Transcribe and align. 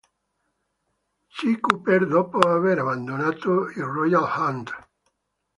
C. 1.35 1.57
Cooper 1.59 2.07
dopo 2.07 2.39
aver 2.39 2.79
abbandonato 2.79 3.69
i 3.69 3.81
Royal 3.81 4.27
Hunt. 4.35 4.73